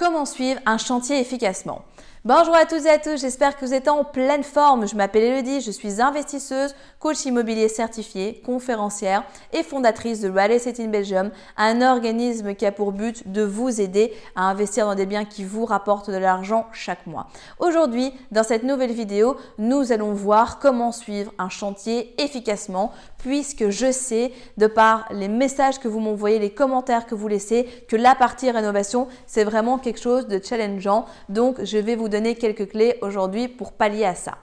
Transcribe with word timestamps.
Comment 0.00 0.24
suivre 0.24 0.62
un 0.64 0.78
chantier 0.78 1.20
efficacement? 1.20 1.84
Bonjour 2.26 2.54
à 2.54 2.66
tous 2.66 2.84
et 2.84 2.90
à 2.90 2.98
tous, 2.98 3.18
j'espère 3.18 3.56
que 3.56 3.64
vous 3.64 3.72
êtes 3.72 3.88
en 3.88 4.04
pleine 4.04 4.42
forme. 4.42 4.86
Je 4.86 4.94
m'appelle 4.94 5.22
Elodie, 5.22 5.62
je 5.62 5.70
suis 5.70 6.02
investisseuse, 6.02 6.74
coach 6.98 7.24
immobilier 7.24 7.66
certifié, 7.66 8.42
conférencière 8.44 9.24
et 9.54 9.62
fondatrice 9.62 10.20
de 10.20 10.28
Real 10.28 10.52
Estate 10.52 10.80
in 10.80 10.88
Belgium, 10.88 11.30
un 11.56 11.80
organisme 11.80 12.54
qui 12.54 12.66
a 12.66 12.72
pour 12.72 12.92
but 12.92 13.32
de 13.32 13.40
vous 13.40 13.80
aider 13.80 14.12
à 14.36 14.42
investir 14.50 14.84
dans 14.84 14.94
des 14.94 15.06
biens 15.06 15.24
qui 15.24 15.44
vous 15.44 15.64
rapportent 15.64 16.10
de 16.10 16.18
l'argent 16.18 16.66
chaque 16.74 17.06
mois. 17.06 17.28
Aujourd'hui, 17.58 18.12
dans 18.32 18.44
cette 18.44 18.64
nouvelle 18.64 18.92
vidéo, 18.92 19.38
nous 19.56 19.90
allons 19.90 20.12
voir 20.12 20.58
comment 20.58 20.92
suivre 20.92 21.32
un 21.38 21.48
chantier 21.48 22.14
efficacement 22.22 22.92
puisque 23.16 23.70
je 23.70 23.92
sais, 23.92 24.32
de 24.58 24.66
par 24.66 25.06
les 25.10 25.28
messages 25.28 25.78
que 25.78 25.88
vous 25.88 26.00
m'envoyez, 26.00 26.38
les 26.38 26.50
commentaires 26.50 27.06
que 27.06 27.14
vous 27.14 27.28
laissez, 27.28 27.66
que 27.88 27.96
la 27.96 28.14
partie 28.14 28.50
rénovation, 28.50 29.08
c'est 29.26 29.44
vraiment 29.44 29.78
quelque 29.78 30.00
chose 30.00 30.26
de 30.26 30.40
challengeant. 30.42 31.06
Donc, 31.28 31.62
je 31.64 31.78
vais 31.78 31.96
vous 31.96 32.09
donner 32.10 32.34
quelques 32.34 32.70
clés 32.70 32.96
aujourd'hui 33.00 33.48
pour 33.48 33.72
pallier 33.72 34.04
à 34.04 34.14
ça. 34.14 34.38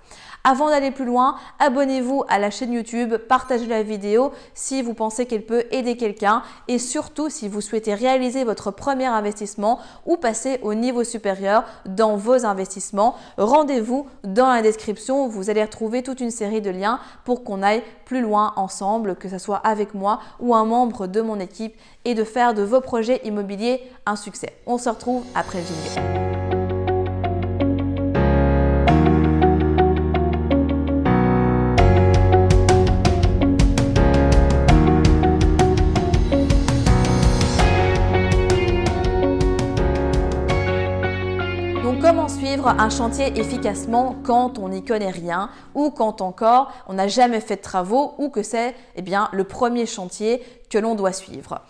Avant 0.49 0.69
d'aller 0.69 0.91
plus 0.91 1.03
loin, 1.03 1.35
abonnez-vous 1.59 2.23
à 2.29 2.39
la 2.39 2.51
chaîne 2.51 2.71
YouTube, 2.71 3.17
partagez 3.17 3.65
la 3.65 3.83
vidéo 3.83 4.31
si 4.53 4.81
vous 4.81 4.93
pensez 4.93 5.25
qu'elle 5.25 5.45
peut 5.45 5.65
aider 5.71 5.97
quelqu'un 5.97 6.41
et 6.69 6.79
surtout 6.79 7.29
si 7.29 7.49
vous 7.49 7.59
souhaitez 7.59 7.93
réaliser 7.93 8.45
votre 8.45 8.71
premier 8.71 9.07
investissement 9.07 9.79
ou 10.05 10.15
passer 10.15 10.59
au 10.61 10.73
niveau 10.73 11.03
supérieur 11.03 11.65
dans 11.85 12.15
vos 12.15 12.45
investissements. 12.45 13.15
Rendez-vous 13.37 14.07
dans 14.23 14.47
la 14.47 14.61
description, 14.61 15.27
vous 15.27 15.49
allez 15.49 15.63
retrouver 15.63 16.01
toute 16.01 16.21
une 16.21 16.31
série 16.31 16.61
de 16.61 16.69
liens 16.69 17.01
pour 17.25 17.43
qu'on 17.43 17.61
aille 17.61 17.83
plus 18.05 18.21
loin 18.21 18.53
ensemble, 18.55 19.17
que 19.17 19.27
ce 19.27 19.39
soit 19.39 19.57
avec 19.57 19.93
moi 19.93 20.21
ou 20.39 20.55
un 20.55 20.63
membre 20.63 21.07
de 21.07 21.19
mon 21.19 21.41
équipe 21.41 21.75
et 22.05 22.13
de 22.13 22.23
faire 22.23 22.53
de 22.53 22.63
vos 22.63 22.79
projets 22.79 23.19
immobiliers 23.25 23.81
un 24.05 24.15
succès. 24.15 24.53
On 24.65 24.77
se 24.77 24.87
retrouve 24.87 25.25
après 25.35 25.59
le 25.59 25.65
jingle. 25.65 26.26
Un 42.55 42.89
chantier 42.89 43.37
efficacement 43.37 44.15
quand 44.23 44.57
on 44.57 44.69
n'y 44.69 44.83
connaît 44.83 45.11
rien 45.11 45.49
ou 45.75 45.91
quand 45.91 46.21
encore 46.21 46.71
on 46.87 46.93
n'a 46.93 47.07
jamais 47.07 47.41
fait 47.41 47.57
de 47.57 47.61
travaux 47.61 48.13
ou 48.17 48.29
que 48.29 48.41
c'est 48.41 48.73
eh 48.95 49.01
bien 49.01 49.27
le 49.33 49.43
premier 49.43 49.85
chantier 49.85 50.41
que 50.69 50.77
l'on 50.77 50.95
doit 50.95 51.11
suivre. 51.11 51.61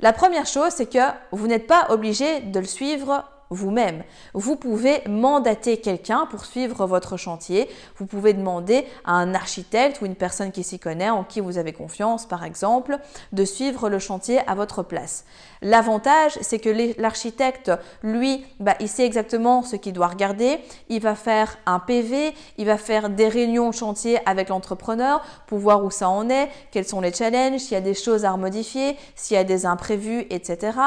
La 0.00 0.12
première 0.12 0.46
chose, 0.46 0.70
c'est 0.70 0.92
que 0.92 0.98
vous 1.32 1.46
n'êtes 1.46 1.66
pas 1.66 1.86
obligé 1.88 2.40
de 2.40 2.60
le 2.60 2.66
suivre 2.66 3.24
vous-même. 3.50 4.02
Vous 4.34 4.56
pouvez 4.56 5.02
mandater 5.08 5.78
quelqu'un 5.78 6.26
pour 6.26 6.44
suivre 6.44 6.86
votre 6.86 7.16
chantier. 7.16 7.68
Vous 7.96 8.06
pouvez 8.06 8.32
demander 8.32 8.86
à 9.04 9.12
un 9.12 9.34
architecte 9.34 10.00
ou 10.00 10.06
une 10.06 10.14
personne 10.14 10.52
qui 10.52 10.64
s'y 10.64 10.78
connaît, 10.78 11.10
en 11.10 11.24
qui 11.24 11.40
vous 11.40 11.58
avez 11.58 11.72
confiance 11.72 12.26
par 12.26 12.44
exemple, 12.44 12.98
de 13.32 13.44
suivre 13.44 13.88
le 13.88 13.98
chantier 13.98 14.40
à 14.48 14.54
votre 14.54 14.82
place. 14.82 15.24
L'avantage, 15.62 16.38
c'est 16.42 16.58
que 16.58 17.00
l'architecte, 17.00 17.72
lui, 18.02 18.44
bah, 18.60 18.74
il 18.80 18.88
sait 18.88 19.06
exactement 19.06 19.62
ce 19.62 19.76
qu'il 19.76 19.92
doit 19.92 20.08
regarder. 20.08 20.58
Il 20.88 21.00
va 21.00 21.14
faire 21.14 21.56
un 21.66 21.78
PV, 21.78 22.34
il 22.58 22.66
va 22.66 22.76
faire 22.76 23.08
des 23.08 23.28
réunions 23.28 23.72
chantier 23.72 24.18
avec 24.28 24.48
l'entrepreneur 24.48 25.22
pour 25.46 25.58
voir 25.58 25.84
où 25.84 25.90
ça 25.90 26.08
en 26.08 26.28
est, 26.28 26.48
quels 26.70 26.86
sont 26.86 27.00
les 27.00 27.12
challenges, 27.12 27.60
s'il 27.60 27.72
y 27.72 27.76
a 27.76 27.80
des 27.80 27.94
choses 27.94 28.24
à 28.24 28.32
remodifier, 28.32 28.96
s'il 29.14 29.36
y 29.36 29.40
a 29.40 29.44
des 29.44 29.66
imprévus, 29.66 30.26
etc. 30.30 30.78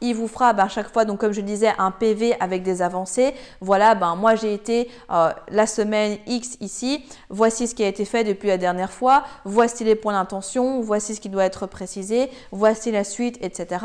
Il 0.00 0.14
vous 0.14 0.28
fera 0.28 0.52
bah, 0.52 0.64
à 0.64 0.68
chaque 0.68 0.92
fois, 0.92 1.04
donc 1.04 1.20
comme 1.20 1.32
je 1.32 1.40
disais, 1.40 1.72
un 1.78 1.90
PV 1.90 2.05
avec 2.40 2.62
des 2.62 2.82
avancées. 2.82 3.34
Voilà, 3.60 3.94
ben 3.94 4.14
moi 4.14 4.34
j'ai 4.34 4.52
été 4.52 4.88
euh, 5.10 5.30
la 5.48 5.66
semaine 5.66 6.18
X 6.26 6.56
ici. 6.60 7.04
Voici 7.30 7.66
ce 7.66 7.74
qui 7.74 7.82
a 7.82 7.88
été 7.88 8.04
fait 8.04 8.24
depuis 8.24 8.48
la 8.48 8.58
dernière 8.58 8.92
fois. 8.92 9.24
Voici 9.44 9.84
les 9.84 9.94
points 9.94 10.12
d'intention. 10.12 10.80
Voici 10.80 11.14
ce 11.14 11.20
qui 11.20 11.28
doit 11.28 11.44
être 11.44 11.66
précisé. 11.66 12.30
Voici 12.52 12.90
la 12.92 13.04
suite, 13.04 13.38
etc. 13.40 13.84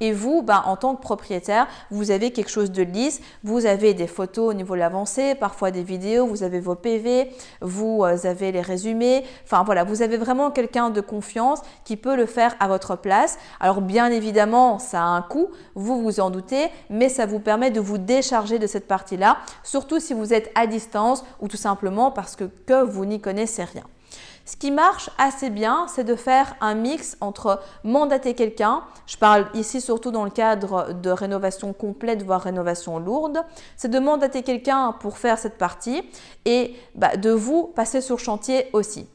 Et 0.00 0.12
vous, 0.12 0.42
ben, 0.42 0.62
en 0.66 0.76
tant 0.76 0.94
que 0.94 1.00
propriétaire, 1.00 1.66
vous 1.90 2.10
avez 2.10 2.30
quelque 2.30 2.50
chose 2.50 2.70
de 2.70 2.82
lisse. 2.82 3.20
Vous 3.44 3.66
avez 3.66 3.94
des 3.94 4.06
photos 4.06 4.50
au 4.50 4.54
niveau 4.54 4.74
de 4.74 4.80
l'avancée, 4.80 5.34
parfois 5.34 5.70
des 5.70 5.82
vidéos. 5.82 6.26
Vous 6.26 6.42
avez 6.42 6.60
vos 6.60 6.74
PV. 6.74 7.30
Vous 7.60 8.04
euh, 8.04 8.16
avez 8.24 8.52
les 8.52 8.60
résumés. 8.60 9.24
Enfin 9.44 9.62
voilà, 9.64 9.84
vous 9.84 10.02
avez 10.02 10.16
vraiment 10.16 10.50
quelqu'un 10.50 10.90
de 10.90 11.00
confiance 11.00 11.60
qui 11.84 11.96
peut 11.96 12.16
le 12.16 12.26
faire 12.26 12.54
à 12.60 12.68
votre 12.68 12.96
place. 12.96 13.38
Alors 13.60 13.80
bien 13.80 14.10
évidemment, 14.10 14.78
ça 14.78 15.00
a 15.00 15.04
un 15.04 15.22
coût. 15.22 15.48
Vous 15.74 16.02
vous 16.02 16.20
en 16.20 16.30
doutez, 16.30 16.68
mais 16.90 17.08
ça 17.08 17.26
vous 17.26 17.38
permet 17.38 17.61
de 17.70 17.80
vous 17.80 17.98
décharger 17.98 18.58
de 18.58 18.66
cette 18.66 18.88
partie-là, 18.88 19.38
surtout 19.62 20.00
si 20.00 20.14
vous 20.14 20.32
êtes 20.32 20.50
à 20.54 20.66
distance 20.66 21.24
ou 21.40 21.48
tout 21.48 21.56
simplement 21.56 22.10
parce 22.10 22.36
que, 22.36 22.44
vous 22.84 23.04
n'y 23.04 23.20
connaissez 23.20 23.64
rien. 23.64 23.84
Ce 24.44 24.56
qui 24.56 24.70
marche 24.70 25.10
assez 25.18 25.50
bien, 25.50 25.86
c'est 25.88 26.04
de 26.04 26.16
faire 26.16 26.56
un 26.60 26.74
mix 26.74 27.16
entre 27.20 27.60
mandater 27.84 28.34
quelqu'un, 28.34 28.82
je 29.06 29.16
parle 29.16 29.46
ici 29.54 29.80
surtout 29.80 30.10
dans 30.10 30.24
le 30.24 30.30
cadre 30.30 30.94
de 30.94 31.10
rénovation 31.10 31.72
complète, 31.72 32.22
voire 32.22 32.40
rénovation 32.40 32.98
lourde, 32.98 33.42
c'est 33.76 33.88
de 33.88 33.98
mandater 33.98 34.42
quelqu'un 34.42 34.92
pour 34.98 35.18
faire 35.18 35.38
cette 35.38 35.58
partie 35.58 36.02
et 36.44 36.74
bah, 36.94 37.16
de 37.16 37.30
vous 37.30 37.68
passer 37.68 38.00
sur 38.00 38.18
chantier 38.18 38.68
aussi. 38.72 39.06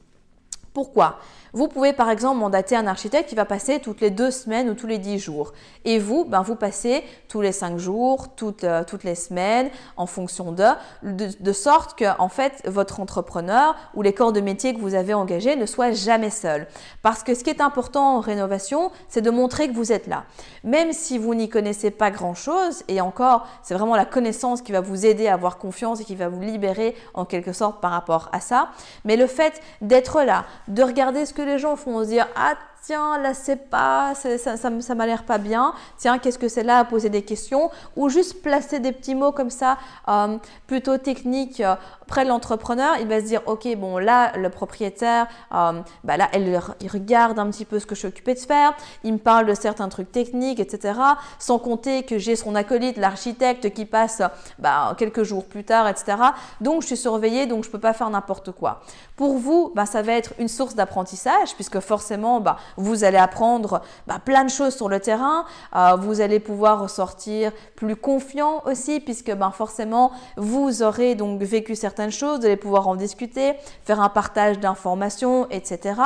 Pourquoi 0.77 1.17
vous 1.53 1.67
pouvez 1.67 1.93
par 1.93 2.09
exemple 2.09 2.39
mandater 2.39 2.75
un 2.75 2.87
architecte 2.87 3.29
qui 3.29 3.35
va 3.35 3.45
passer 3.45 3.79
toutes 3.79 4.01
les 4.01 4.11
deux 4.11 4.31
semaines 4.31 4.69
ou 4.69 4.73
tous 4.73 4.87
les 4.87 4.97
dix 4.97 5.17
jours. 5.17 5.53
Et 5.85 5.97
vous, 5.97 6.25
ben, 6.25 6.41
vous 6.41 6.55
passez 6.55 7.03
tous 7.29 7.41
les 7.41 7.51
cinq 7.51 7.77
jours, 7.77 8.35
toutes, 8.35 8.63
euh, 8.63 8.83
toutes 8.83 9.03
les 9.03 9.15
semaines, 9.15 9.69
en 9.95 10.05
fonction 10.05 10.51
de, 10.51 10.65
de, 11.01 11.51
sorte 11.51 11.97
que 11.97 12.05
en 12.19 12.29
fait 12.29 12.61
votre 12.65 12.99
entrepreneur 12.99 13.75
ou 13.95 14.01
les 14.01 14.13
corps 14.13 14.33
de 14.33 14.41
métier 14.41 14.73
que 14.75 14.79
vous 14.79 14.93
avez 14.93 15.13
engagés 15.13 15.55
ne 15.55 15.65
soient 15.65 15.91
jamais 15.91 16.29
seuls. 16.29 16.67
Parce 17.01 17.23
que 17.23 17.33
ce 17.33 17.43
qui 17.43 17.49
est 17.49 17.61
important 17.61 18.17
en 18.17 18.19
rénovation, 18.19 18.91
c'est 19.07 19.21
de 19.21 19.31
montrer 19.31 19.67
que 19.69 19.73
vous 19.73 19.91
êtes 19.91 20.07
là. 20.07 20.25
Même 20.63 20.93
si 20.93 21.17
vous 21.17 21.33
n'y 21.33 21.49
connaissez 21.49 21.91
pas 21.91 22.11
grand-chose, 22.11 22.83
et 22.87 23.01
encore, 23.01 23.47
c'est 23.63 23.73
vraiment 23.73 23.95
la 23.95 24.05
connaissance 24.05 24.61
qui 24.61 24.73
va 24.73 24.81
vous 24.81 25.05
aider 25.05 25.27
à 25.27 25.33
avoir 25.33 25.57
confiance 25.57 26.01
et 26.01 26.03
qui 26.03 26.15
va 26.15 26.29
vous 26.29 26.41
libérer 26.41 26.95
en 27.13 27.25
quelque 27.25 27.53
sorte 27.53 27.81
par 27.81 27.91
rapport 27.91 28.29
à 28.31 28.41
ça. 28.41 28.69
Mais 29.05 29.15
le 29.15 29.27
fait 29.27 29.59
d'être 29.81 30.21
là, 30.21 30.45
de 30.67 30.83
regarder 30.83 31.25
ce 31.25 31.33
que 31.33 31.41
les 31.41 31.59
gens 31.59 31.75
font. 31.75 32.03
Se 32.03 32.09
dire 32.09 32.27
ah 32.35 32.55
tiens, 32.81 33.17
là 33.17 33.33
c'est 33.33 33.69
pas, 33.69 34.13
ça, 34.15 34.57
ça, 34.57 34.95
m'a 34.95 35.05
l'air 35.05 35.23
pas 35.23 35.37
bien, 35.37 35.73
tiens, 35.97 36.17
qu'est-ce 36.19 36.39
que 36.39 36.47
c'est 36.47 36.63
là 36.63 36.79
à 36.79 36.85
poser 36.85 37.09
des 37.09 37.21
questions, 37.21 37.69
ou 37.95 38.09
juste 38.09 38.41
placer 38.41 38.79
des 38.79 38.91
petits 38.91 39.15
mots 39.15 39.31
comme 39.31 39.49
ça, 39.49 39.77
euh, 40.07 40.37
plutôt 40.67 40.97
techniques, 40.97 41.61
euh, 41.61 41.75
près 42.07 42.23
de 42.23 42.29
l'entrepreneur, 42.29 42.95
il 42.99 43.07
va 43.07 43.19
se 43.19 43.25
dire, 43.25 43.41
ok, 43.45 43.67
bon 43.77 43.97
là, 43.97 44.35
le 44.37 44.49
propriétaire, 44.49 45.27
euh, 45.53 45.81
bah 46.03 46.17
là, 46.17 46.29
elle, 46.31 46.59
il 46.81 46.89
regarde 46.89 47.37
un 47.39 47.49
petit 47.49 47.65
peu 47.65 47.79
ce 47.79 47.85
que 47.85 47.95
je 47.95 47.99
suis 47.99 48.07
occupée 48.07 48.33
de 48.33 48.39
faire, 48.39 48.73
il 49.03 49.13
me 49.13 49.17
parle 49.17 49.45
de 49.45 49.53
certains 49.53 49.89
trucs 49.89 50.11
techniques, 50.11 50.59
etc. 50.59 50.99
Sans 51.39 51.59
compter 51.59 52.03
que 52.03 52.17
j'ai 52.17 52.35
son 52.35 52.55
acolyte, 52.55 52.97
l'architecte, 52.97 53.73
qui 53.73 53.85
passe 53.85 54.21
bah, 54.59 54.95
quelques 54.97 55.23
jours 55.23 55.45
plus 55.45 55.63
tard, 55.63 55.87
etc. 55.87 56.17
Donc 56.61 56.81
je 56.81 56.87
suis 56.87 56.97
surveillée, 56.97 57.45
donc 57.45 57.65
je 57.65 57.69
peux 57.69 57.79
pas 57.79 57.93
faire 57.93 58.09
n'importe 58.09 58.51
quoi. 58.51 58.81
Pour 59.15 59.37
vous, 59.37 59.71
bah, 59.75 59.85
ça 59.85 60.01
va 60.01 60.13
être 60.13 60.33
une 60.39 60.47
source 60.47 60.75
d'apprentissage, 60.75 61.55
puisque 61.55 61.79
forcément, 61.79 62.39
bah, 62.39 62.57
vous 62.75 63.03
allez 63.03 63.17
apprendre 63.17 63.81
bah, 64.05 64.19
plein 64.23 64.43
de 64.43 64.49
choses 64.49 64.75
sur 64.75 64.89
le 64.89 64.99
terrain. 64.99 65.45
Euh, 65.75 65.95
vous 65.95 66.21
allez 66.21 66.39
pouvoir 66.39 66.81
ressortir 66.81 67.51
plus 67.75 67.95
confiant 67.95 68.63
aussi, 68.65 68.99
puisque 68.99 69.33
ben, 69.33 69.51
forcément, 69.51 70.11
vous 70.35 70.83
aurez 70.83 71.15
donc 71.15 71.41
vécu 71.41 71.75
certaines 71.75 72.11
choses, 72.11 72.39
vous 72.39 72.45
allez 72.45 72.57
pouvoir 72.57 72.87
en 72.87 72.95
discuter, 72.95 73.53
faire 73.83 74.01
un 74.01 74.09
partage 74.09 74.59
d'informations, 74.59 75.47
etc. 75.49 76.01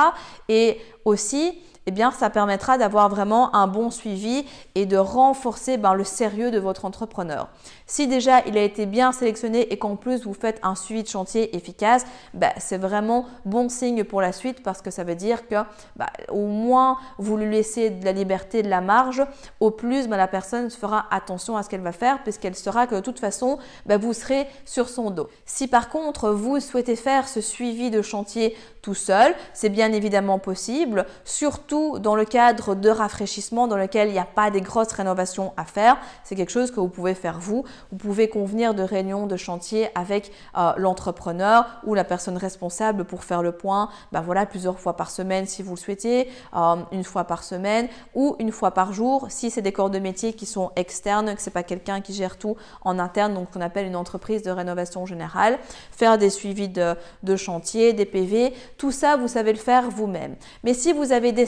Et 0.48 0.80
aussi, 1.04 1.58
eh 1.86 1.90
bien, 1.90 2.10
ça 2.12 2.30
permettra 2.30 2.78
d'avoir 2.78 3.08
vraiment 3.08 3.54
un 3.54 3.66
bon 3.66 3.90
suivi 3.90 4.44
et 4.74 4.86
de 4.86 4.96
renforcer 4.96 5.76
ben, 5.76 5.94
le 5.94 6.04
sérieux 6.04 6.50
de 6.50 6.58
votre 6.58 6.84
entrepreneur. 6.84 7.48
Si 7.86 8.06
déjà 8.06 8.40
il 8.46 8.56
a 8.56 8.62
été 8.62 8.86
bien 8.86 9.12
sélectionné 9.12 9.72
et 9.72 9.78
qu'en 9.78 9.96
plus 9.96 10.24
vous 10.24 10.34
faites 10.34 10.60
un 10.62 10.74
suivi 10.74 11.02
de 11.02 11.08
chantier 11.08 11.56
efficace, 11.56 12.04
ben, 12.34 12.52
c'est 12.58 12.78
vraiment 12.78 13.26
bon 13.44 13.68
signe 13.68 14.04
pour 14.04 14.20
la 14.20 14.32
suite 14.32 14.62
parce 14.62 14.80
que 14.80 14.90
ça 14.90 15.04
veut 15.04 15.14
dire 15.14 15.48
que 15.48 15.56
ben, 15.96 16.06
au 16.28 16.46
moins 16.46 16.98
vous 17.18 17.36
lui 17.36 17.50
laissez 17.50 17.90
de 17.90 18.04
la 18.04 18.12
liberté, 18.12 18.62
de 18.62 18.68
la 18.68 18.80
marge, 18.80 19.22
au 19.60 19.70
plus 19.70 20.08
la 20.08 20.28
personne 20.28 20.70
fera 20.70 21.06
attention 21.10 21.56
à 21.56 21.62
ce 21.62 21.68
qu'elle 21.68 21.80
va 21.80 21.92
faire 21.92 22.22
puisqu'elle 22.22 22.54
saura 22.54 22.86
que 22.86 22.94
de 22.94 23.00
toute 23.00 23.18
façon 23.18 23.58
vous 23.86 24.12
serez 24.12 24.46
sur 24.64 24.88
son 24.88 25.10
dos. 25.10 25.28
Si 25.46 25.66
par 25.66 25.88
contre 25.88 26.30
vous 26.30 26.60
souhaitez 26.60 26.96
faire 26.96 27.28
ce 27.28 27.40
suivi 27.40 27.90
de 27.90 28.02
chantier 28.02 28.56
tout 28.82 28.94
seul, 28.94 29.34
c'est 29.54 29.68
bien 29.68 29.92
évidemment 29.92 30.38
possible, 30.38 31.06
surtout 31.24 31.71
dans 31.72 32.14
le 32.14 32.24
cadre 32.24 32.74
de 32.74 32.90
rafraîchissement 32.90 33.66
dans 33.66 33.76
lequel 33.76 34.08
il 34.08 34.12
n'y 34.12 34.18
a 34.18 34.26
pas 34.26 34.50
des 34.50 34.60
grosses 34.60 34.92
rénovations 34.92 35.52
à 35.56 35.64
faire. 35.64 35.96
C'est 36.22 36.34
quelque 36.34 36.52
chose 36.52 36.70
que 36.70 36.80
vous 36.80 36.88
pouvez 36.88 37.14
faire 37.14 37.38
vous. 37.38 37.64
Vous 37.90 37.98
pouvez 37.98 38.28
convenir 38.28 38.74
de 38.74 38.82
réunions 38.82 39.26
de 39.26 39.36
chantier 39.36 39.88
avec 39.94 40.32
euh, 40.58 40.72
l'entrepreneur 40.76 41.66
ou 41.84 41.94
la 41.94 42.04
personne 42.04 42.36
responsable 42.36 43.04
pour 43.04 43.24
faire 43.24 43.42
le 43.42 43.52
point, 43.52 43.88
ben 44.12 44.20
voilà, 44.20 44.44
plusieurs 44.44 44.78
fois 44.78 44.96
par 44.96 45.10
semaine 45.10 45.46
si 45.46 45.62
vous 45.62 45.74
le 45.74 45.78
souhaitez, 45.78 46.28
euh, 46.54 46.76
une 46.92 47.04
fois 47.04 47.24
par 47.24 47.42
semaine 47.42 47.88
ou 48.14 48.36
une 48.38 48.52
fois 48.52 48.72
par 48.72 48.92
jour 48.92 49.26
si 49.30 49.50
c'est 49.50 49.62
des 49.62 49.72
corps 49.72 49.90
de 49.90 49.98
métier 49.98 50.34
qui 50.34 50.46
sont 50.46 50.72
externes, 50.76 51.34
que 51.34 51.40
c'est 51.40 51.50
pas 51.50 51.62
quelqu'un 51.62 52.00
qui 52.00 52.12
gère 52.12 52.36
tout 52.36 52.56
en 52.82 52.98
interne, 52.98 53.34
donc 53.34 53.50
qu'on 53.50 53.60
appelle 53.60 53.86
une 53.86 53.96
entreprise 53.96 54.42
de 54.42 54.50
rénovation 54.50 55.06
générale. 55.06 55.58
Faire 55.90 56.18
des 56.18 56.30
suivis 56.30 56.68
de, 56.68 56.94
de 57.22 57.36
chantier, 57.36 57.92
des 57.92 58.04
PV, 58.04 58.52
tout 58.76 58.92
ça, 58.92 59.16
vous 59.16 59.28
savez 59.28 59.52
le 59.52 59.58
faire 59.58 59.88
vous-même. 59.90 60.36
Mais 60.64 60.74
si 60.74 60.92
vous 60.92 61.12
avez 61.12 61.32
des 61.32 61.46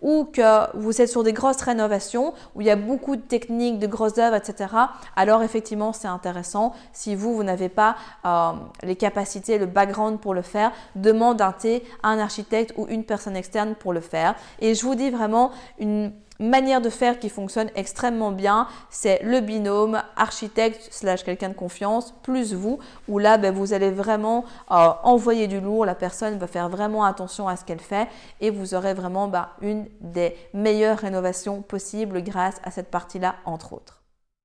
ou 0.00 0.24
que 0.24 0.76
vous 0.76 1.00
êtes 1.00 1.08
sur 1.08 1.22
des 1.22 1.32
grosses 1.32 1.60
rénovations 1.60 2.34
où 2.54 2.60
il 2.60 2.66
y 2.66 2.70
a 2.70 2.76
beaucoup 2.76 3.16
de 3.16 3.22
techniques, 3.22 3.78
de 3.78 3.86
grosses 3.86 4.18
œuvres, 4.18 4.36
etc., 4.36 4.74
alors 5.16 5.42
effectivement, 5.42 5.92
c'est 5.92 6.08
intéressant. 6.08 6.72
Si 6.92 7.14
vous, 7.14 7.34
vous 7.34 7.42
n'avez 7.42 7.68
pas 7.68 7.96
euh, 8.24 8.52
les 8.82 8.96
capacités, 8.96 9.58
le 9.58 9.66
background 9.66 10.20
pour 10.20 10.34
le 10.34 10.42
faire, 10.42 10.72
demandez 10.94 11.82
à 12.02 12.08
un 12.08 12.18
architecte 12.18 12.74
ou 12.76 12.86
une 12.88 13.04
personne 13.04 13.36
externe 13.36 13.74
pour 13.74 13.92
le 13.92 14.00
faire. 14.00 14.34
Et 14.60 14.74
je 14.74 14.84
vous 14.84 14.94
dis 14.94 15.10
vraiment 15.10 15.50
une 15.78 16.12
manière 16.38 16.80
de 16.80 16.90
faire 16.90 17.18
qui 17.18 17.28
fonctionne 17.28 17.70
extrêmement 17.74 18.32
bien, 18.32 18.68
c'est 18.90 19.22
le 19.22 19.40
binôme 19.40 20.02
architecte 20.16 20.88
slash 20.90 21.24
quelqu'un 21.24 21.50
de 21.50 21.54
confiance 21.54 22.14
plus 22.22 22.54
vous, 22.54 22.78
où 23.08 23.18
là, 23.18 23.38
ben, 23.38 23.54
vous 23.54 23.72
allez 23.72 23.90
vraiment 23.90 24.44
euh, 24.70 24.90
envoyer 25.02 25.46
du 25.46 25.60
lourd, 25.60 25.84
la 25.84 25.94
personne 25.94 26.38
va 26.38 26.46
faire 26.46 26.68
vraiment 26.68 27.04
attention 27.04 27.48
à 27.48 27.56
ce 27.56 27.64
qu'elle 27.64 27.80
fait 27.80 28.08
et 28.40 28.50
vous 28.50 28.74
aurez 28.74 28.94
vraiment 28.94 29.28
ben, 29.28 29.48
une 29.60 29.86
des 30.00 30.36
meilleures 30.52 30.98
rénovations 30.98 31.62
possibles 31.62 32.22
grâce 32.22 32.56
à 32.64 32.70
cette 32.70 32.90
partie-là, 32.90 33.36
entre 33.44 33.72
autres. 33.72 34.03